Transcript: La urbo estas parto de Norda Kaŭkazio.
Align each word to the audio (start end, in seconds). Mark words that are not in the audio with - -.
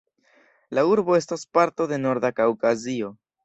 La 0.77 0.85
urbo 0.93 1.19
estas 1.19 1.47
parto 1.59 1.89
de 1.95 2.03
Norda 2.09 2.35
Kaŭkazio. 2.41 3.17